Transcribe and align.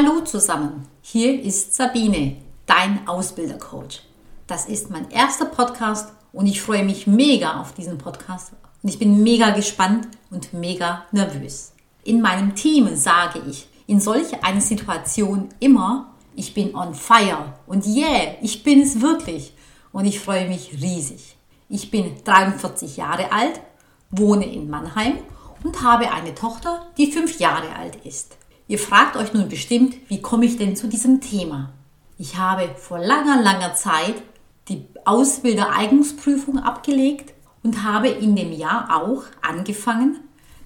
Hallo 0.00 0.20
zusammen, 0.20 0.86
hier 1.02 1.42
ist 1.42 1.74
Sabine, 1.74 2.36
dein 2.66 3.08
Ausbildercoach. 3.08 4.02
Das 4.46 4.66
ist 4.66 4.90
mein 4.90 5.10
erster 5.10 5.46
Podcast 5.46 6.12
und 6.32 6.46
ich 6.46 6.62
freue 6.62 6.84
mich 6.84 7.08
mega 7.08 7.60
auf 7.60 7.72
diesen 7.72 7.98
Podcast 7.98 8.52
und 8.80 8.90
ich 8.90 9.00
bin 9.00 9.24
mega 9.24 9.50
gespannt 9.50 10.06
und 10.30 10.52
mega 10.52 11.04
nervös. 11.10 11.72
In 12.04 12.20
meinem 12.20 12.54
Team 12.54 12.94
sage 12.94 13.42
ich 13.50 13.68
in 13.88 13.98
solch 13.98 14.44
einer 14.44 14.60
Situation 14.60 15.48
immer, 15.58 16.14
ich 16.36 16.54
bin 16.54 16.76
on 16.76 16.94
fire 16.94 17.54
und 17.66 17.84
yeah, 17.84 18.36
ich 18.40 18.62
bin 18.62 18.82
es 18.82 19.00
wirklich 19.00 19.52
und 19.90 20.04
ich 20.04 20.20
freue 20.20 20.46
mich 20.46 20.74
riesig. 20.80 21.36
Ich 21.68 21.90
bin 21.90 22.22
43 22.22 22.98
Jahre 22.98 23.32
alt, 23.32 23.60
wohne 24.12 24.46
in 24.46 24.70
Mannheim 24.70 25.18
und 25.64 25.82
habe 25.82 26.12
eine 26.12 26.36
Tochter, 26.36 26.86
die 26.96 27.10
fünf 27.10 27.40
Jahre 27.40 27.74
alt 27.74 27.96
ist. 28.06 28.36
Ihr 28.68 28.78
fragt 28.78 29.16
euch 29.16 29.32
nun 29.32 29.48
bestimmt, 29.48 29.96
wie 30.08 30.20
komme 30.20 30.44
ich 30.44 30.58
denn 30.58 30.76
zu 30.76 30.88
diesem 30.88 31.22
Thema? 31.22 31.70
Ich 32.18 32.36
habe 32.36 32.68
vor 32.76 32.98
langer, 32.98 33.40
langer 33.40 33.74
Zeit 33.74 34.16
die 34.68 34.84
Ausbildereignungsprüfung 35.06 36.58
abgelegt 36.58 37.32
und 37.62 37.82
habe 37.82 38.08
in 38.08 38.36
dem 38.36 38.52
Jahr 38.52 39.02
auch 39.02 39.22
angefangen, 39.40 40.20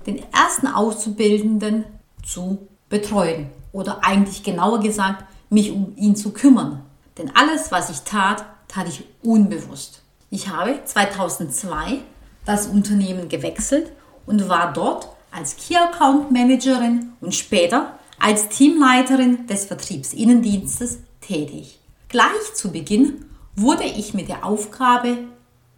den 0.05 0.21
ersten 0.33 0.67
Auszubildenden 0.67 1.85
zu 2.27 2.67
betreuen 2.89 3.51
oder 3.73 4.05
eigentlich 4.05 4.43
genauer 4.43 4.81
gesagt, 4.81 5.25
mich 5.49 5.71
um 5.71 5.93
ihn 5.97 6.17
zu 6.17 6.33
kümmern. 6.33 6.83
Denn 7.19 7.31
alles, 7.37 7.71
was 7.71 7.89
ich 7.89 8.01
tat, 8.01 8.45
tat 8.67 8.89
ich 8.89 9.05
unbewusst. 9.23 10.03
Ich 10.29 10.49
habe 10.49 10.81
2002 10.85 12.01
das 12.45 12.67
Unternehmen 12.67 13.29
gewechselt 13.29 13.93
und 14.27 14.49
war 14.49 14.73
dort 14.73 15.09
als 15.33 15.57
Key 15.57 15.77
Account 15.77 16.31
Managerin 16.31 17.13
und 17.21 17.35
später 17.35 17.99
als 18.19 18.49
Teamleiterin 18.49 19.47
des 19.47 19.65
Vertriebsinnendienstes 19.65 20.99
tätig. 21.21 21.81
Gleich 22.09 22.55
zu 22.55 22.71
Beginn 22.71 23.25
wurde 23.57 23.85
ich 23.85 24.15
mit 24.15 24.29
der 24.29 24.45
Aufgabe 24.45 25.19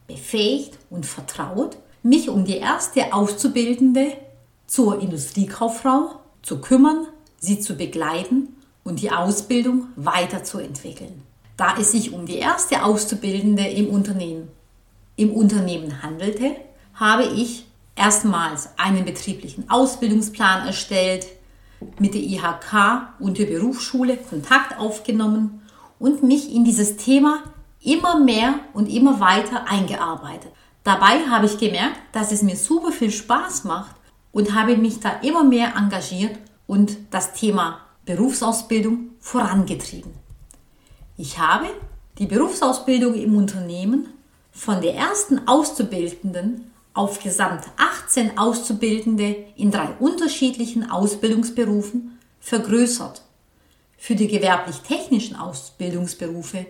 befähigt 0.07 0.79
und 0.91 1.07
vertraut, 1.07 1.79
mich 2.03 2.29
um 2.29 2.45
die 2.45 2.59
erste 2.59 3.15
Auszubildende 3.15 4.13
zur 4.67 5.01
Industriekauffrau 5.01 6.11
zu 6.43 6.61
kümmern, 6.61 7.07
sie 7.39 7.61
zu 7.61 7.77
begleiten 7.77 8.49
und 8.83 9.01
die 9.01 9.11
Ausbildung 9.11 9.87
weiterzuentwickeln. 9.97 11.23
Da 11.57 11.77
es 11.79 11.93
sich 11.93 12.13
um 12.13 12.27
die 12.27 12.37
erste 12.37 12.85
Auszubildende 12.85 13.67
im 13.67 13.89
Unternehmen, 13.89 14.49
im 15.17 15.33
Unternehmen 15.33 16.03
handelte, 16.03 16.57
habe 16.95 17.25
ich 17.25 17.65
erstmals 17.97 18.71
einen 18.77 19.05
betrieblichen 19.05 19.71
Ausbildungsplan 19.71 20.67
erstellt, 20.67 21.27
mit 21.99 22.15
der 22.15 22.23
IHK 22.23 23.09
und 23.19 23.39
der 23.39 23.47
Berufsschule 23.47 24.17
Kontakt 24.17 24.79
aufgenommen 24.79 25.63
und 25.99 26.23
mich 26.23 26.53
in 26.55 26.65
dieses 26.65 26.97
Thema 26.97 27.43
immer 27.83 28.19
mehr 28.19 28.55
und 28.73 28.87
immer 28.89 29.21
weiter 29.21 29.69
eingearbeitet. 29.69 30.51
Dabei 30.83 31.27
habe 31.29 31.47
ich 31.47 31.59
gemerkt, 31.59 31.97
dass 32.13 32.33
es 32.33 32.43
mir 32.43 32.57
super 32.57 32.93
viel 32.93 33.11
Spaß 33.11 33.65
macht 33.65 33.95
und 34.33 34.55
habe 34.55 34.77
mich 34.77 35.01
da 35.01 35.11
immer 35.23 35.45
mehr 35.45 35.75
engagiert 35.77 36.39
und 36.67 36.97
das 37.11 37.33
Thema 37.33 37.81
Berufsausbildung 38.05 39.11
vorangetrieben. 39.21 40.13
Ich 41.17 41.39
habe 41.39 41.67
die 42.19 42.27
Berufsausbildung 42.27 43.15
im 43.15 43.37
Unternehmen 43.37 44.09
von 44.53 44.81
der 44.83 44.95
ersten 44.95 45.47
Auszubildenden 45.49 46.71
auf 46.95 47.21
gesamt 47.23 47.65
18 47.77 48.39
Auszubildende 48.39 49.37
in 49.57 49.73
drei 49.73 49.89
unterschiedlichen 49.99 50.91
Ausbildungsberufen 50.91 52.19
vergrößert. 52.41 53.23
Für 53.99 54.15
die 54.15 54.29
gewerblich-technischen 54.29 55.37
Ausbildungsberufe 55.37 56.67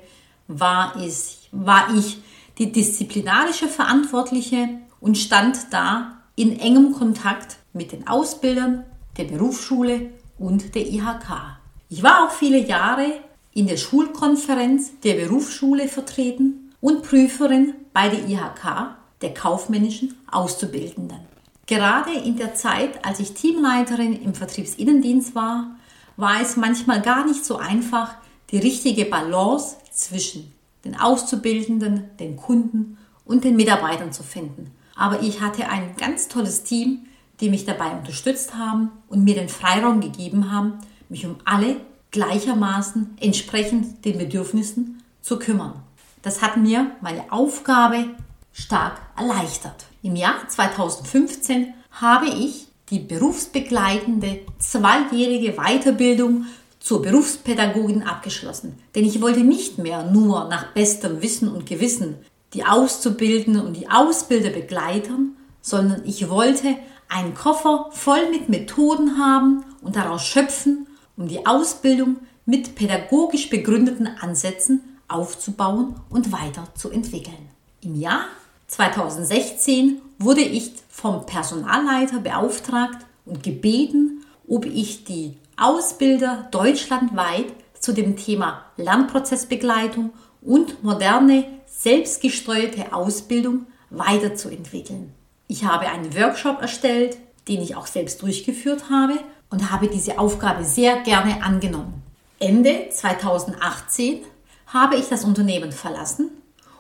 war, 0.48 0.96
es, 0.96 1.40
war 1.52 1.94
ich 1.94 2.18
die 2.58 2.72
disziplinarische 2.72 3.68
Verantwortliche 3.68 4.68
und 5.00 5.18
stand 5.18 5.58
da 5.70 6.22
in 6.36 6.58
engem 6.58 6.92
Kontakt 6.92 7.56
mit 7.72 7.92
den 7.92 8.06
Ausbildern 8.08 8.84
der 9.18 9.24
Berufsschule 9.24 10.10
und 10.38 10.74
der 10.74 10.86
IHK. 10.86 11.58
Ich 11.88 12.02
war 12.02 12.24
auch 12.24 12.32
viele 12.32 12.58
Jahre 12.58 13.20
in 13.52 13.66
der 13.66 13.76
Schulkonferenz 13.76 14.92
der 15.02 15.14
Berufsschule 15.14 15.88
vertreten 15.88 16.72
und 16.80 17.02
Prüferin 17.02 17.74
bei 17.92 18.08
der 18.08 18.26
IHK 18.26 18.96
der 19.22 19.34
kaufmännischen 19.34 20.14
Auszubildenden. 20.30 21.18
Gerade 21.66 22.12
in 22.12 22.36
der 22.36 22.54
Zeit, 22.54 23.04
als 23.04 23.20
ich 23.20 23.32
Teamleiterin 23.32 24.20
im 24.20 24.34
Vertriebsinnendienst 24.34 25.34
war, 25.34 25.76
war 26.16 26.40
es 26.40 26.56
manchmal 26.56 27.00
gar 27.00 27.26
nicht 27.26 27.44
so 27.44 27.56
einfach, 27.56 28.14
die 28.50 28.58
richtige 28.58 29.06
Balance 29.06 29.76
zwischen 29.90 30.52
den 30.84 30.98
Auszubildenden, 30.98 32.04
den 32.18 32.36
Kunden 32.36 32.98
und 33.24 33.44
den 33.44 33.56
Mitarbeitern 33.56 34.12
zu 34.12 34.22
finden. 34.22 34.70
Aber 34.94 35.22
ich 35.22 35.40
hatte 35.40 35.68
ein 35.68 35.96
ganz 35.96 36.28
tolles 36.28 36.62
Team, 36.62 37.06
die 37.40 37.48
mich 37.48 37.64
dabei 37.64 37.90
unterstützt 37.96 38.54
haben 38.54 38.90
und 39.08 39.24
mir 39.24 39.34
den 39.34 39.48
Freiraum 39.48 40.00
gegeben 40.00 40.52
haben, 40.52 40.74
mich 41.08 41.26
um 41.26 41.36
alle 41.44 41.76
gleichermaßen 42.10 43.16
entsprechend 43.20 44.04
den 44.04 44.18
Bedürfnissen 44.18 45.02
zu 45.20 45.38
kümmern. 45.38 45.74
Das 46.22 46.42
hat 46.42 46.56
mir 46.56 46.92
meine 47.00 47.32
Aufgabe 47.32 48.06
stark 48.54 49.02
erleichtert. 49.18 49.84
Im 50.02 50.16
Jahr 50.16 50.48
2015 50.48 51.74
habe 51.90 52.26
ich 52.26 52.68
die 52.90 53.00
berufsbegleitende 53.00 54.40
zweijährige 54.58 55.56
Weiterbildung 55.56 56.46
zur 56.78 57.02
Berufspädagogin 57.02 58.02
abgeschlossen. 58.02 58.78
Denn 58.94 59.04
ich 59.04 59.20
wollte 59.20 59.40
nicht 59.40 59.78
mehr 59.78 60.04
nur 60.04 60.48
nach 60.48 60.72
bestem 60.72 61.20
Wissen 61.22 61.48
und 61.48 61.66
Gewissen 61.66 62.16
die 62.52 62.64
Auszubildenden 62.64 63.66
und 63.66 63.74
die 63.74 63.90
Ausbilder 63.90 64.50
begleiten, 64.50 65.36
sondern 65.60 66.02
ich 66.04 66.28
wollte 66.28 66.76
einen 67.08 67.34
Koffer 67.34 67.88
voll 67.90 68.30
mit 68.30 68.48
Methoden 68.48 69.18
haben 69.18 69.64
und 69.82 69.96
daraus 69.96 70.24
schöpfen, 70.24 70.86
um 71.16 71.26
die 71.26 71.46
Ausbildung 71.46 72.18
mit 72.46 72.74
pädagogisch 72.74 73.50
begründeten 73.50 74.06
Ansätzen 74.06 74.80
aufzubauen 75.08 75.96
und 76.10 76.32
weiterzuentwickeln. 76.32 77.48
Im 77.80 77.94
Jahr 77.98 78.26
2016 78.66 80.00
wurde 80.18 80.40
ich 80.40 80.72
vom 80.88 81.26
Personalleiter 81.26 82.20
beauftragt 82.20 83.04
und 83.24 83.42
gebeten, 83.42 84.24
ob 84.48 84.64
ich 84.64 85.04
die 85.04 85.36
Ausbilder 85.56 86.48
deutschlandweit 86.50 87.46
zu 87.78 87.92
dem 87.92 88.16
Thema 88.16 88.62
Lernprozessbegleitung 88.76 90.10
und 90.40 90.82
moderne, 90.82 91.44
selbstgesteuerte 91.66 92.92
Ausbildung 92.92 93.66
weiterzuentwickeln. 93.90 95.12
Ich 95.48 95.64
habe 95.64 95.88
einen 95.88 96.14
Workshop 96.14 96.60
erstellt, 96.60 97.18
den 97.48 97.60
ich 97.60 97.76
auch 97.76 97.86
selbst 97.86 98.22
durchgeführt 98.22 98.90
habe 98.90 99.14
und 99.50 99.70
habe 99.70 99.88
diese 99.88 100.18
Aufgabe 100.18 100.64
sehr 100.64 101.00
gerne 101.02 101.42
angenommen. 101.42 102.02
Ende 102.38 102.88
2018 102.90 104.20
habe 104.66 104.96
ich 104.96 105.08
das 105.08 105.24
Unternehmen 105.24 105.72
verlassen 105.72 106.30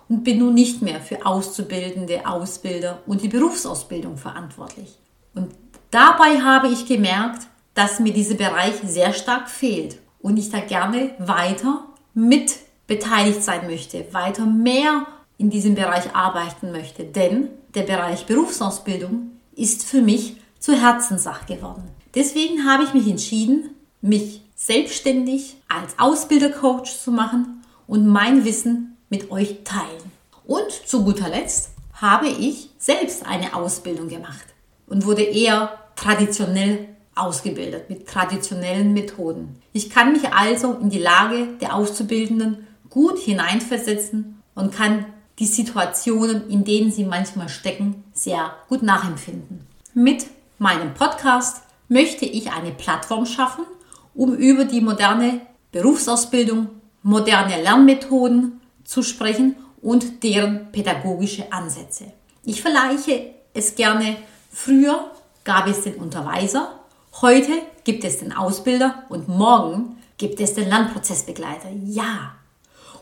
und 0.08 0.24
bin 0.24 0.38
nun 0.38 0.54
nicht 0.54 0.82
mehr 0.82 1.00
für 1.00 1.24
Auszubildende, 1.24 2.26
Ausbilder 2.26 3.00
und 3.06 3.22
die 3.22 3.28
Berufsausbildung 3.28 4.16
verantwortlich. 4.16 4.98
Und 5.34 5.52
dabei 5.90 6.40
habe 6.42 6.68
ich 6.68 6.86
gemerkt, 6.86 7.46
dass 7.74 8.00
mir 8.00 8.12
dieser 8.12 8.34
Bereich 8.34 8.74
sehr 8.86 9.12
stark 9.12 9.48
fehlt 9.48 9.98
und 10.20 10.36
ich 10.36 10.50
da 10.50 10.60
gerne 10.60 11.10
weiter 11.18 11.84
mit 12.14 12.56
beteiligt 12.86 13.42
sein 13.42 13.66
möchte, 13.66 14.06
weiter 14.12 14.46
mehr 14.46 15.06
in 15.38 15.50
diesem 15.50 15.74
Bereich 15.74 16.14
arbeiten 16.14 16.70
möchte. 16.70 17.04
Denn 17.04 17.48
der 17.74 17.82
Bereich 17.82 18.26
Berufsausbildung 18.26 19.32
ist 19.56 19.84
für 19.84 20.00
mich 20.00 20.36
zur 20.58 20.76
Herzenssache 20.76 21.54
geworden. 21.54 21.84
Deswegen 22.14 22.64
habe 22.64 22.84
ich 22.84 22.94
mich 22.94 23.08
entschieden, 23.08 23.70
mich 24.00 24.42
selbstständig 24.54 25.56
als 25.68 25.98
Ausbildercoach 25.98 27.02
zu 27.02 27.10
machen 27.10 27.62
und 27.86 28.06
mein 28.06 28.44
Wissen 28.44 28.93
mit 29.14 29.30
euch 29.30 29.58
teilen. 29.62 30.10
Und 30.44 30.72
zu 30.72 31.04
guter 31.04 31.28
Letzt 31.28 31.70
habe 31.94 32.26
ich 32.26 32.70
selbst 32.78 33.24
eine 33.24 33.54
Ausbildung 33.54 34.08
gemacht 34.08 34.46
und 34.88 35.06
wurde 35.06 35.22
eher 35.22 35.78
traditionell 35.94 36.88
ausgebildet 37.14 37.88
mit 37.88 38.08
traditionellen 38.08 38.92
Methoden. 38.92 39.62
Ich 39.72 39.88
kann 39.88 40.12
mich 40.12 40.32
also 40.32 40.72
in 40.72 40.90
die 40.90 40.98
Lage 40.98 41.46
der 41.60 41.76
Auszubildenden 41.76 42.66
gut 42.90 43.20
hineinversetzen 43.20 44.42
und 44.56 44.74
kann 44.74 45.06
die 45.38 45.46
Situationen, 45.46 46.50
in 46.50 46.64
denen 46.64 46.90
sie 46.90 47.04
manchmal 47.04 47.48
stecken, 47.48 48.02
sehr 48.12 48.52
gut 48.68 48.82
nachempfinden. 48.82 49.64
Mit 49.94 50.26
meinem 50.58 50.92
Podcast 50.94 51.62
möchte 51.88 52.24
ich 52.24 52.50
eine 52.50 52.72
Plattform 52.72 53.26
schaffen, 53.26 53.64
um 54.12 54.34
über 54.34 54.64
die 54.64 54.80
moderne 54.80 55.40
Berufsausbildung, 55.70 56.68
moderne 57.02 57.62
Lernmethoden 57.62 58.60
zu 58.84 59.02
sprechen 59.02 59.56
und 59.82 60.22
deren 60.22 60.70
pädagogische 60.72 61.52
Ansätze. 61.52 62.12
Ich 62.44 62.62
vergleiche 62.62 63.34
es 63.52 63.74
gerne. 63.74 64.16
Früher 64.50 65.10
gab 65.44 65.66
es 65.66 65.82
den 65.82 65.94
Unterweiser, 65.96 66.84
Heute 67.20 67.62
gibt 67.84 68.02
es 68.02 68.18
den 68.18 68.32
Ausbilder 68.32 69.04
und 69.08 69.28
morgen 69.28 69.98
gibt 70.18 70.40
es 70.40 70.54
den 70.54 70.68
Lernprozessbegleiter. 70.68 71.68
Ja. 71.84 72.34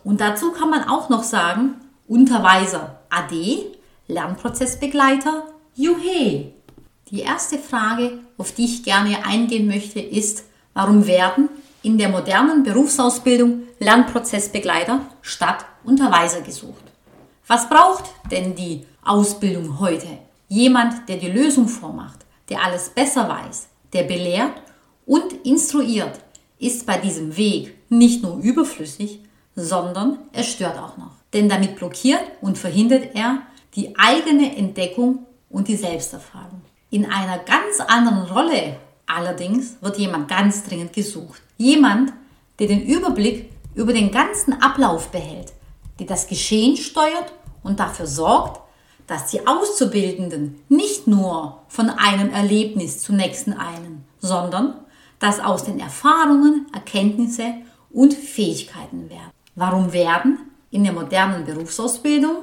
Und 0.04 0.20
dazu 0.20 0.52
kann 0.52 0.68
man 0.68 0.84
auch 0.84 1.08
noch 1.08 1.22
sagen, 1.22 1.76
Unterweiser 2.06 2.98
AD, 3.08 3.64
Lernprozessbegleiter, 4.08 5.44
Juhe. 5.74 6.52
Die 7.10 7.20
erste 7.20 7.58
Frage, 7.58 8.18
auf 8.36 8.52
die 8.52 8.66
ich 8.66 8.82
gerne 8.82 9.24
eingehen 9.24 9.66
möchte, 9.66 10.00
ist, 10.00 10.44
warum 10.74 11.06
werden 11.06 11.48
in 11.82 11.98
der 11.98 12.08
modernen 12.08 12.62
Berufsausbildung 12.62 13.64
Lernprozessbegleiter 13.78 15.00
statt 15.20 15.64
Unterweiser 15.84 16.40
gesucht? 16.40 16.84
Was 17.46 17.68
braucht 17.68 18.04
denn 18.30 18.54
die 18.54 18.86
Ausbildung 19.04 19.80
heute? 19.80 20.06
Jemand, 20.48 21.08
der 21.08 21.16
die 21.16 21.30
Lösung 21.30 21.68
vormacht, 21.68 22.20
der 22.48 22.64
alles 22.64 22.90
besser 22.90 23.28
weiß, 23.28 23.68
der 23.92 24.04
belehrt 24.04 24.62
und 25.06 25.32
instruiert, 25.44 26.20
ist 26.58 26.86
bei 26.86 26.98
diesem 26.98 27.36
Weg 27.36 27.74
nicht 27.88 28.22
nur 28.22 28.38
überflüssig, 28.38 29.20
sondern 29.56 30.18
er 30.32 30.44
stört 30.44 30.78
auch 30.78 30.96
noch. 30.96 31.16
Denn 31.32 31.48
damit 31.48 31.76
blockiert 31.76 32.22
und 32.40 32.58
verhindert 32.58 33.14
er 33.14 33.42
die 33.74 33.96
eigene 33.98 34.56
Entdeckung 34.56 35.26
und 35.50 35.68
die 35.68 35.76
Selbsterfahrung. 35.76 36.62
In 36.90 37.06
einer 37.06 37.38
ganz 37.38 37.80
anderen 37.80 38.22
Rolle 38.24 38.76
allerdings 39.14 39.76
wird 39.80 39.98
jemand 39.98 40.28
ganz 40.28 40.64
dringend 40.64 40.92
gesucht. 40.92 41.42
Jemand, 41.56 42.12
der 42.58 42.68
den 42.68 42.82
Überblick 42.82 43.50
über 43.74 43.92
den 43.92 44.10
ganzen 44.10 44.60
Ablauf 44.60 45.08
behält, 45.08 45.52
der 45.98 46.06
das 46.06 46.26
Geschehen 46.26 46.76
steuert 46.76 47.32
und 47.62 47.80
dafür 47.80 48.06
sorgt, 48.06 48.60
dass 49.06 49.26
die 49.26 49.46
Auszubildenden 49.46 50.62
nicht 50.68 51.06
nur 51.06 51.62
von 51.68 51.90
einem 51.90 52.30
Erlebnis 52.30 53.00
zum 53.00 53.16
nächsten 53.16 53.52
eilen, 53.52 54.04
sondern 54.20 54.74
dass 55.18 55.40
aus 55.40 55.64
den 55.64 55.80
Erfahrungen 55.80 56.66
Erkenntnisse 56.72 57.54
und 57.90 58.14
Fähigkeiten 58.14 59.10
werden. 59.10 59.30
Warum 59.54 59.92
werden 59.92 60.38
in 60.70 60.84
der 60.84 60.92
modernen 60.92 61.44
Berufsausbildung 61.44 62.36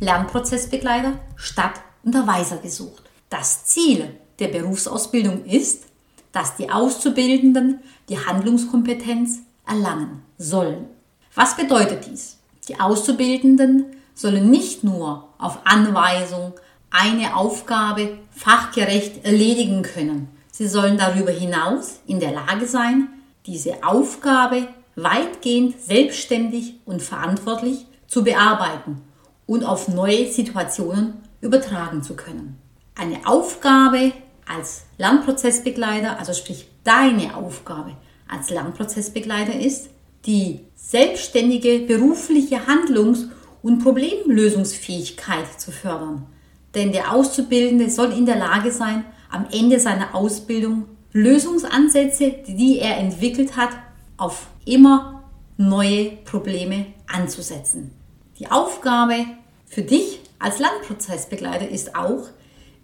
Lernprozessbegleiter 0.00 1.18
statt 1.36 1.80
Unterweiser 2.04 2.58
gesucht? 2.58 3.02
Das 3.28 3.64
Ziel 3.64 4.14
der 4.38 4.48
Berufsausbildung 4.48 5.44
ist, 5.44 5.84
dass 6.32 6.56
die 6.56 6.70
Auszubildenden 6.70 7.80
die 8.08 8.18
Handlungskompetenz 8.18 9.40
erlangen 9.66 10.22
sollen. 10.38 10.86
Was 11.34 11.56
bedeutet 11.56 12.06
dies? 12.06 12.38
Die 12.68 12.78
Auszubildenden 12.78 13.86
sollen 14.14 14.50
nicht 14.50 14.84
nur 14.84 15.28
auf 15.38 15.58
Anweisung 15.64 16.52
eine 16.90 17.36
Aufgabe 17.36 18.18
fachgerecht 18.30 19.24
erledigen 19.24 19.82
können. 19.82 20.28
Sie 20.50 20.66
sollen 20.66 20.98
darüber 20.98 21.30
hinaus 21.30 22.00
in 22.06 22.20
der 22.20 22.32
Lage 22.32 22.66
sein, 22.66 23.08
diese 23.46 23.82
Aufgabe 23.84 24.68
weitgehend 24.96 25.80
selbstständig 25.80 26.74
und 26.84 27.02
verantwortlich 27.02 27.86
zu 28.06 28.24
bearbeiten 28.24 29.00
und 29.46 29.64
auf 29.64 29.88
neue 29.88 30.26
Situationen 30.26 31.14
übertragen 31.40 32.02
zu 32.02 32.14
können. 32.14 32.58
Eine 32.94 33.26
Aufgabe 33.26 34.12
als 34.50 34.82
Lernprozessbegleiter, 34.98 36.18
also 36.18 36.32
sprich 36.32 36.68
deine 36.84 37.36
Aufgabe 37.36 37.92
als 38.28 38.50
Lernprozessbegleiter 38.50 39.58
ist, 39.58 39.90
die 40.26 40.60
selbstständige 40.74 41.80
berufliche 41.80 42.66
Handlungs- 42.66 43.28
und 43.62 43.82
Problemlösungsfähigkeit 43.82 45.60
zu 45.60 45.70
fördern. 45.70 46.26
Denn 46.74 46.92
der 46.92 47.12
Auszubildende 47.12 47.90
soll 47.90 48.12
in 48.12 48.26
der 48.26 48.36
Lage 48.36 48.72
sein, 48.72 49.04
am 49.30 49.46
Ende 49.52 49.78
seiner 49.78 50.14
Ausbildung 50.14 50.86
Lösungsansätze, 51.12 52.34
die 52.46 52.78
er 52.78 52.98
entwickelt 52.98 53.56
hat, 53.56 53.70
auf 54.16 54.46
immer 54.64 55.24
neue 55.56 56.16
Probleme 56.24 56.86
anzusetzen. 57.06 57.92
Die 58.38 58.50
Aufgabe 58.50 59.26
für 59.66 59.82
dich 59.82 60.20
als 60.38 60.58
Lernprozessbegleiter 60.58 61.68
ist 61.68 61.96
auch, 61.96 62.28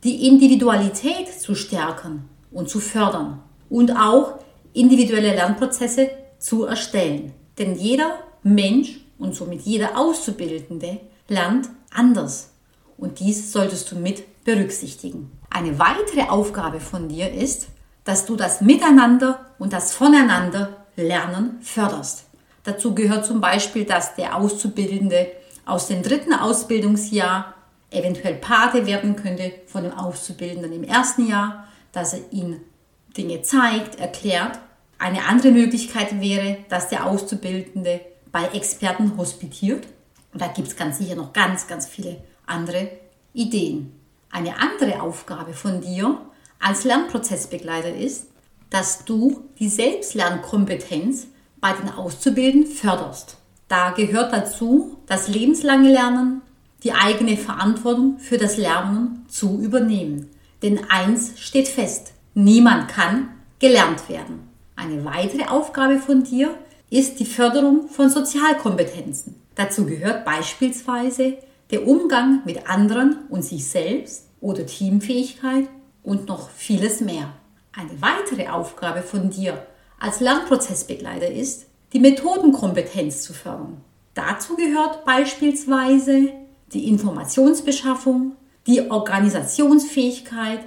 die 0.04 0.26
Individualität 0.26 1.28
zu 1.28 1.54
stärken 1.54 2.28
und 2.50 2.68
zu 2.68 2.80
fördern 2.80 3.42
und 3.68 3.92
auch 3.92 4.38
individuelle 4.72 5.34
Lernprozesse 5.34 6.10
zu 6.38 6.64
erstellen. 6.64 7.32
Denn 7.58 7.76
jeder 7.76 8.18
Mensch 8.42 9.00
und 9.18 9.34
somit 9.34 9.62
jeder 9.62 9.98
Auszubildende 9.98 11.00
lernt 11.28 11.68
anders. 11.92 12.50
Und 12.98 13.20
dies 13.20 13.52
solltest 13.52 13.90
du 13.90 13.96
mit 13.96 14.44
berücksichtigen. 14.44 15.32
Eine 15.50 15.78
weitere 15.78 16.28
Aufgabe 16.28 16.80
von 16.80 17.08
dir 17.08 17.32
ist, 17.32 17.68
dass 18.04 18.26
du 18.26 18.36
das 18.36 18.60
Miteinander 18.60 19.46
und 19.58 19.72
das 19.72 19.92
Voneinander 19.92 20.86
Lernen 20.96 21.58
förderst. 21.60 22.24
Dazu 22.64 22.94
gehört 22.94 23.26
zum 23.26 23.40
Beispiel, 23.40 23.84
dass 23.84 24.14
der 24.14 24.36
Auszubildende 24.36 25.28
aus 25.66 25.88
dem 25.88 26.02
dritten 26.02 26.32
Ausbildungsjahr 26.32 27.54
eventuell 27.96 28.34
Pate 28.34 28.86
werden 28.86 29.16
könnte 29.16 29.52
von 29.66 29.82
dem 29.82 29.92
Auszubildenden 29.92 30.72
im 30.72 30.84
ersten 30.84 31.26
Jahr, 31.26 31.66
dass 31.92 32.14
er 32.14 32.20
ihn 32.30 32.60
Dinge 33.16 33.42
zeigt, 33.42 33.98
erklärt. 33.98 34.58
Eine 34.98 35.24
andere 35.26 35.50
Möglichkeit 35.50 36.20
wäre, 36.20 36.58
dass 36.68 36.88
der 36.88 37.06
Auszubildende 37.06 38.00
bei 38.32 38.44
Experten 38.46 39.16
hospitiert. 39.16 39.86
Und 40.32 40.42
da 40.42 40.48
gibt 40.48 40.68
es 40.68 40.76
ganz 40.76 40.98
sicher 40.98 41.14
noch 41.14 41.32
ganz, 41.32 41.66
ganz 41.66 41.86
viele 41.86 42.18
andere 42.46 42.90
Ideen. 43.32 43.92
Eine 44.30 44.58
andere 44.58 45.00
Aufgabe 45.00 45.54
von 45.54 45.80
dir 45.80 46.18
als 46.58 46.84
Lernprozessbegleiter 46.84 47.94
ist, 47.94 48.26
dass 48.70 49.04
du 49.04 49.44
die 49.58 49.68
Selbstlernkompetenz 49.68 51.28
bei 51.60 51.72
den 51.72 51.90
Auszubildenden 51.90 52.70
förderst. 52.70 53.38
Da 53.68 53.90
gehört 53.90 54.32
dazu 54.32 54.98
das 55.06 55.28
lebenslange 55.28 55.90
Lernen, 55.90 56.42
die 56.86 56.92
eigene 56.92 57.36
Verantwortung 57.36 58.20
für 58.20 58.38
das 58.38 58.56
Lernen 58.56 59.26
zu 59.26 59.58
übernehmen. 59.60 60.30
Denn 60.62 60.88
eins 60.88 61.32
steht 61.34 61.66
fest, 61.66 62.12
niemand 62.34 62.86
kann 62.86 63.30
gelernt 63.58 64.08
werden. 64.08 64.48
Eine 64.76 65.04
weitere 65.04 65.48
Aufgabe 65.48 65.98
von 65.98 66.22
dir 66.22 66.54
ist 66.88 67.18
die 67.18 67.26
Förderung 67.26 67.88
von 67.88 68.08
Sozialkompetenzen. 68.08 69.34
Dazu 69.56 69.84
gehört 69.84 70.24
beispielsweise 70.24 71.38
der 71.72 71.88
Umgang 71.88 72.42
mit 72.44 72.68
anderen 72.68 73.16
und 73.30 73.44
sich 73.44 73.66
selbst 73.66 74.28
oder 74.40 74.64
Teamfähigkeit 74.64 75.68
und 76.04 76.28
noch 76.28 76.50
vieles 76.50 77.00
mehr. 77.00 77.32
Eine 77.72 78.00
weitere 78.00 78.46
Aufgabe 78.46 79.02
von 79.02 79.30
dir 79.30 79.66
als 79.98 80.20
Lernprozessbegleiter 80.20 81.32
ist, 81.32 81.66
die 81.92 81.98
Methodenkompetenz 81.98 83.22
zu 83.22 83.32
fördern. 83.32 83.80
Dazu 84.14 84.54
gehört 84.54 85.04
beispielsweise 85.04 86.45
die 86.72 86.88
Informationsbeschaffung, 86.88 88.32
die 88.66 88.90
Organisationsfähigkeit, 88.90 90.60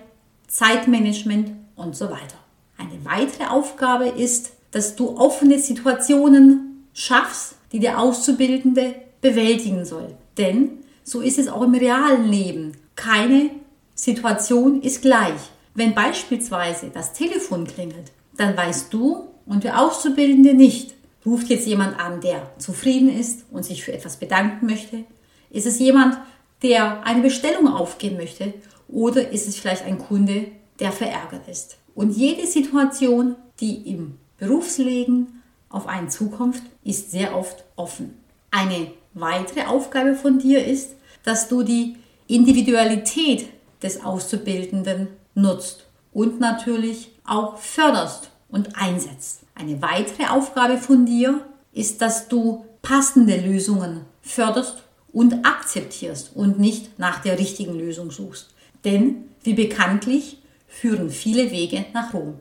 Zeitmanagement 0.48 1.52
und 1.76 1.96
so 1.96 2.06
weiter. 2.06 2.38
Eine 2.78 3.04
weitere 3.04 3.46
Aufgabe 3.46 4.08
ist 4.08 4.52
dass 4.72 4.96
du 4.96 5.18
offene 5.18 5.60
Situationen 5.60 6.88
schaffst, 6.94 7.56
die 7.72 7.80
der 7.80 8.00
Auszubildende 8.00 8.96
bewältigen 9.22 9.86
soll. 9.86 10.16
Denn 10.38 10.80
so 11.04 11.22
ist 11.22 11.40
es 11.40 11.48
auch 11.48 11.62
im 11.62 11.74
realen 11.74 12.30
Leben. 12.30 12.74
Keine 12.96 13.52
Situation 13.96 14.82
ist 14.82 15.02
gleich. 15.02 15.40
Wenn 15.74 15.96
beispielsweise 15.96 16.90
das 16.94 17.14
Telefon 17.14 17.66
klingelt, 17.66 18.12
dann 18.38 18.56
weißt 18.56 18.94
du 18.94 19.28
und 19.46 19.64
der 19.64 19.82
Auszubildende 19.82 20.54
nicht, 20.54 20.94
ruft 21.26 21.50
jetzt 21.50 21.68
jemand 21.68 22.00
an, 22.00 22.22
der 22.22 22.52
zufrieden 22.60 23.10
ist 23.10 23.46
und 23.52 23.66
sich 23.66 23.84
für 23.84 23.94
etwas 23.94 24.18
bedanken 24.18 24.66
möchte? 24.66 25.04
Ist 25.50 25.66
es 25.66 25.80
jemand, 25.80 26.18
der 26.62 27.06
eine 27.06 27.22
Bestellung 27.22 27.68
aufgeben 27.68 28.18
möchte? 28.18 28.54
Oder 28.88 29.32
ist 29.32 29.48
es 29.48 29.58
vielleicht 29.58 29.86
ein 29.86 30.00
Kunde, 30.00 30.48
der 30.80 30.92
verärgert 30.92 31.48
ist? 31.48 31.78
Und 31.96 32.16
jede 32.16 32.48
Situation, 32.48 33.36
die 33.60 33.90
im 33.92 34.18
Berufsleben 34.38 35.42
auf 35.70 35.88
eine 35.88 36.08
Zukunft 36.08 36.64
ist 36.84 37.12
sehr 37.12 37.36
oft 37.36 37.64
offen. 37.76 38.18
Eine 38.52 38.92
weitere 39.14 39.66
Aufgabe 39.66 40.16
von 40.16 40.40
dir 40.40 40.66
ist, 40.66 40.92
dass 41.24 41.48
du 41.48 41.64
die 41.64 41.98
Individualität 42.28 43.48
des 43.84 44.04
Auszubildenden 44.04 45.08
nutzt 45.36 45.86
und 46.14 46.40
natürlich 46.40 47.12
auch 47.26 47.58
förderst 47.58 48.32
und 48.50 48.76
einsetzt. 48.76 49.42
Eine 49.56 49.82
weitere 49.82 50.28
Aufgabe 50.28 50.78
von 50.78 51.06
dir 51.06 51.42
ist, 51.74 52.02
dass 52.02 52.28
du 52.28 52.66
passende 52.82 53.38
Lösungen 53.38 54.06
förderst 54.22 54.84
und 55.12 55.46
akzeptierst 55.46 56.36
und 56.36 56.60
nicht 56.60 57.00
nach 57.00 57.20
der 57.22 57.40
richtigen 57.40 57.78
Lösung 57.78 58.12
suchst. 58.12 58.54
Denn, 58.86 59.26
wie 59.44 59.54
bekanntlich, 59.54 60.38
führen 60.68 61.10
viele 61.10 61.52
Wege 61.52 61.86
nach 61.94 62.14
Rom. 62.14 62.36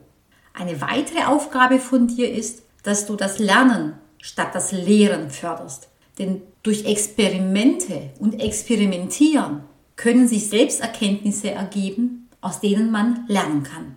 Eine 0.53 0.79
weitere 0.81 1.25
Aufgabe 1.25 1.79
von 1.79 2.07
dir 2.07 2.31
ist, 2.31 2.63
dass 2.83 3.05
du 3.05 3.15
das 3.15 3.39
Lernen 3.39 3.93
statt 4.19 4.49
das 4.53 4.71
Lehren 4.71 5.29
förderst. 5.29 5.89
Denn 6.17 6.41
durch 6.63 6.85
Experimente 6.85 8.11
und 8.19 8.41
Experimentieren 8.41 9.63
können 9.95 10.27
sich 10.27 10.49
Selbsterkenntnisse 10.49 11.51
ergeben, 11.51 12.29
aus 12.41 12.59
denen 12.59 12.91
man 12.91 13.25
lernen 13.27 13.63
kann. 13.63 13.95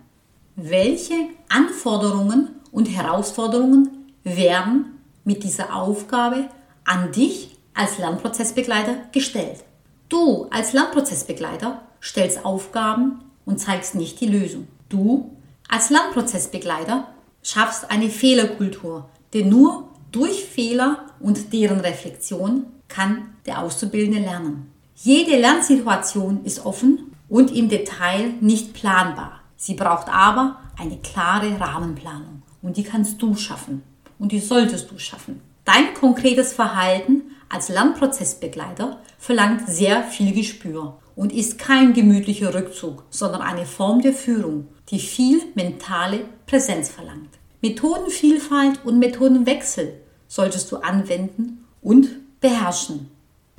welche 0.55 1.15
Anforderungen 1.49 2.49
und 2.71 2.85
Herausforderungen 2.85 3.89
werden 4.23 4.99
mit 5.23 5.43
dieser 5.43 5.75
Aufgabe 5.75 6.49
an 6.85 7.11
dich 7.11 7.52
als 7.73 7.97
Lernprozessbegleiter 7.97 8.95
gestellt. 9.11 9.63
Du 10.09 10.47
als 10.51 10.73
Lernprozessbegleiter 10.73 11.81
stellst 12.01 12.45
Aufgaben 12.45 13.23
und 13.45 13.59
zeigst 13.59 13.95
nicht 13.95 14.19
die 14.21 14.27
Lösung. 14.27 14.67
Du 14.89 15.31
als 15.67 15.89
Lernprozessbegleiter 15.89 17.07
schaffst 17.41 17.89
eine 17.89 18.09
Fehlerkultur, 18.09 19.09
denn 19.33 19.49
nur 19.49 19.89
durch 20.11 20.45
Fehler 20.45 21.05
und 21.19 21.53
deren 21.53 21.79
Reflexion 21.79 22.67
kann 22.87 23.33
der 23.45 23.61
Auszubildende 23.61 24.19
lernen. 24.19 24.71
Jede 24.95 25.39
Lernsituation 25.39 26.45
ist 26.45 26.65
offen 26.65 27.11
und 27.27 27.51
im 27.51 27.69
Detail 27.69 28.33
nicht 28.41 28.73
planbar. 28.73 29.41
Sie 29.57 29.73
braucht 29.73 30.07
aber 30.09 30.59
eine 30.77 30.97
klare 30.97 31.59
Rahmenplanung 31.59 32.43
und 32.61 32.77
die 32.77 32.83
kannst 32.83 33.21
du 33.21 33.35
schaffen 33.35 33.81
und 34.19 34.31
die 34.31 34.39
solltest 34.39 34.91
du 34.91 34.99
schaffen. 34.99 35.41
Dein 35.65 35.93
konkretes 35.93 36.53
Verhalten 36.53 37.22
als 37.53 37.69
Lernprozessbegleiter 37.69 38.99
verlangt 39.19 39.69
sehr 39.69 40.03
viel 40.03 40.33
Gespür 40.33 40.97
und 41.15 41.31
ist 41.31 41.59
kein 41.59 41.93
gemütlicher 41.93 42.53
Rückzug, 42.53 43.03
sondern 43.11 43.41
eine 43.41 43.67
Form 43.67 44.01
der 44.01 44.13
Führung, 44.13 44.67
die 44.89 44.99
viel 44.99 45.39
mentale 45.53 46.25
Präsenz 46.47 46.89
verlangt. 46.89 47.29
Methodenvielfalt 47.61 48.83
und 48.83 48.97
Methodenwechsel 48.97 50.01
solltest 50.27 50.71
du 50.71 50.77
anwenden 50.77 51.65
und 51.81 52.09
beherrschen. 52.41 53.11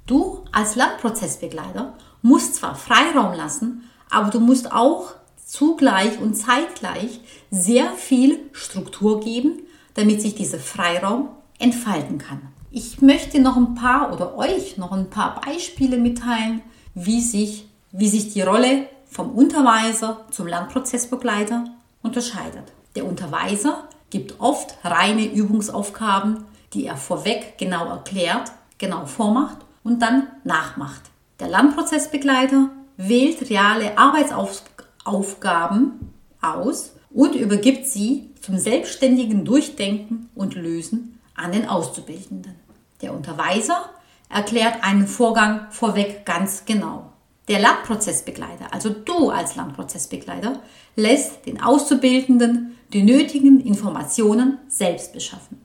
Du 0.07 0.45
als 0.51 0.75
Lernprozessbegleiter 0.75 1.95
musst 2.21 2.57
zwar 2.57 2.75
Freiraum 2.75 3.35
lassen, 3.35 3.89
aber 4.11 4.31
du 4.31 4.41
musst 4.41 4.73
auch 4.73 5.15
zugleich 5.47 6.19
und 6.21 6.35
zeitgleich 6.35 7.21
sehr 7.51 7.93
viel 7.93 8.41
Struktur 8.53 9.21
geben, 9.21 9.61
damit 9.95 10.21
sich 10.21 10.35
dieser 10.35 10.59
Freiraum 10.59 11.29
entfalten 11.61 12.19
kann. 12.19 12.54
Ich 12.77 13.01
möchte 13.01 13.39
noch 13.39 13.57
ein 13.57 13.77
paar 13.77 14.13
oder 14.13 14.37
euch 14.37 14.79
noch 14.79 14.91
ein 14.91 15.09
paar 15.09 15.41
Beispiele 15.41 15.97
mitteilen, 15.97 16.61
wie 16.97 17.21
sich, 17.21 17.69
wie 17.93 18.09
sich 18.09 18.33
die 18.33 18.41
Rolle 18.41 18.89
vom 19.09 19.31
Unterweiser 19.31 20.25
zum 20.33 20.49
Lernprozessbegleiter 20.49 21.67
unterscheidet. 22.03 22.65
Der 22.97 23.07
Unterweiser 23.07 23.85
gibt 24.11 24.41
oft 24.41 24.77
reine 24.83 25.25
Übungsaufgaben, 25.25 26.47
die 26.73 26.87
er 26.87 26.97
vorweg 26.97 27.55
genau 27.59 27.87
erklärt, 27.87 28.51
genau 28.77 29.07
vormacht 29.07 29.59
und 29.85 30.03
dann 30.03 30.27
nachmacht. 30.43 31.03
Der 31.39 31.51
Lernprozessbegleiter 31.51 32.71
wählt 32.97 33.51
reale 33.51 33.97
Arbeitsaufgaben 33.97 36.13
aus 36.43 36.97
und 37.11 37.37
übergibt 37.37 37.87
sie 37.87 38.33
zum 38.43 38.59
selbstständigen 38.59 39.45
Durchdenken 39.45 40.29
und 40.35 40.57
Lösen 40.57 41.21
an 41.37 41.53
den 41.53 41.69
Auszubildenden. 41.69 42.64
Der 43.05 43.13
Unterweiser 43.13 43.91
erklärt 44.31 44.83
einen 44.83 45.07
Vorgang 45.07 45.67
vorweg 45.71 46.25
ganz 46.25 46.65
genau. 46.65 47.13
Der 47.49 47.59
Lernprozessbegleiter, 47.59 48.73
also 48.73 48.89
du 48.89 49.29
als 49.29 49.57
Lernprozessbegleiter, 49.57 50.63
lässt 50.97 51.45
den 51.45 51.61
Auszubildenden 51.61 52.79
die 52.95 53.03
nötigen 53.03 53.61
Informationen 53.61 54.57
selbst 54.69 55.13
beschaffen. 55.13 55.61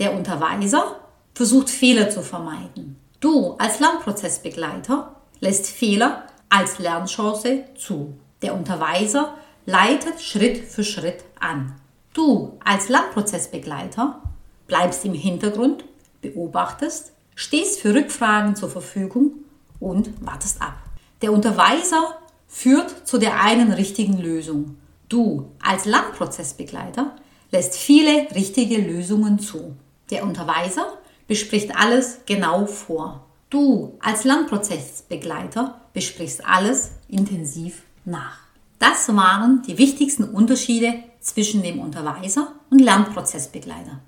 Der 0.00 0.14
Unterweiser 0.14 0.96
versucht 1.32 1.70
Fehler 1.70 2.10
zu 2.10 2.20
vermeiden. 2.20 2.98
Du 3.20 3.52
als 3.52 3.80
Lernprozessbegleiter 3.80 5.16
lässt 5.40 5.66
Fehler 5.68 6.24
als 6.50 6.78
Lernchance 6.78 7.64
zu. 7.74 8.18
Der 8.42 8.54
Unterweiser 8.54 9.32
leitet 9.64 10.20
Schritt 10.20 10.58
für 10.58 10.84
Schritt 10.84 11.24
an. 11.40 11.74
Du 12.12 12.58
als 12.62 12.90
Lernprozessbegleiter 12.90 14.20
bleibst 14.66 15.06
im 15.06 15.14
Hintergrund, 15.14 15.84
beobachtest, 16.22 17.12
stehst 17.34 17.80
für 17.80 17.94
Rückfragen 17.94 18.56
zur 18.56 18.70
Verfügung 18.70 19.44
und 19.78 20.10
wartest 20.24 20.62
ab. 20.62 20.78
Der 21.20 21.32
Unterweiser 21.32 22.18
führt 22.48 23.06
zu 23.06 23.18
der 23.18 23.40
einen 23.40 23.72
richtigen 23.72 24.18
Lösung. 24.18 24.76
Du 25.08 25.50
als 25.62 25.84
Lernprozessbegleiter 25.84 27.14
lässt 27.50 27.76
viele 27.76 28.28
richtige 28.34 28.78
Lösungen 28.78 29.38
zu. 29.38 29.76
Der 30.10 30.24
Unterweiser 30.24 30.98
bespricht 31.28 31.76
alles 31.76 32.20
genau 32.26 32.66
vor. 32.66 33.26
Du 33.50 33.98
als 34.00 34.24
Lernprozessbegleiter 34.24 35.80
besprichst 35.92 36.44
alles 36.46 36.92
intensiv 37.08 37.82
nach. 38.04 38.38
Das 38.78 39.14
waren 39.14 39.62
die 39.66 39.78
wichtigsten 39.78 40.24
Unterschiede 40.24 40.94
zwischen 41.20 41.62
dem 41.62 41.78
Unterweiser 41.78 42.52
und 42.70 42.80
Lernprozessbegleiter. 42.80 44.00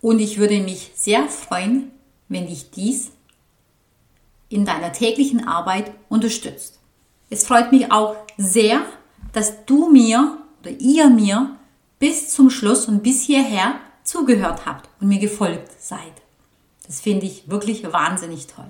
Und 0.00 0.20
ich 0.20 0.38
würde 0.38 0.60
mich 0.60 0.92
sehr 0.94 1.26
freuen, 1.28 1.90
wenn 2.28 2.46
dich 2.46 2.70
dies 2.70 3.10
in 4.48 4.64
deiner 4.64 4.92
täglichen 4.92 5.46
Arbeit 5.46 5.92
unterstützt. 6.08 6.78
Es 7.30 7.46
freut 7.46 7.72
mich 7.72 7.90
auch 7.90 8.16
sehr, 8.36 8.80
dass 9.32 9.64
du 9.66 9.90
mir 9.90 10.38
oder 10.60 10.70
ihr 10.70 11.10
mir 11.10 11.56
bis 11.98 12.32
zum 12.32 12.50
Schluss 12.50 12.86
und 12.86 13.02
bis 13.02 13.22
hierher 13.22 13.80
zugehört 14.04 14.66
habt 14.66 14.88
und 15.00 15.08
mir 15.08 15.18
gefolgt 15.18 15.72
seid. 15.80 16.00
Das 16.86 17.00
finde 17.00 17.26
ich 17.26 17.50
wirklich 17.50 17.90
wahnsinnig 17.92 18.46
toll. 18.46 18.68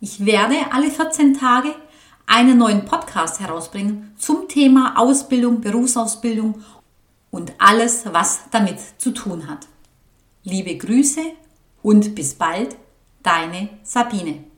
Ich 0.00 0.24
werde 0.24 0.54
alle 0.72 0.90
14 0.90 1.38
Tage 1.38 1.74
einen 2.26 2.56
neuen 2.56 2.86
Podcast 2.86 3.40
herausbringen 3.40 4.14
zum 4.16 4.48
Thema 4.48 4.94
Ausbildung, 4.96 5.60
Berufsausbildung 5.60 6.62
und 7.30 7.52
alles, 7.58 8.04
was 8.10 8.40
damit 8.50 8.78
zu 8.98 9.10
tun 9.10 9.48
hat. 9.48 9.66
Liebe 10.42 10.74
Grüße 10.74 11.20
und 11.82 12.14
bis 12.14 12.34
bald, 12.34 12.74
deine 13.22 13.68
Sabine. 13.82 14.49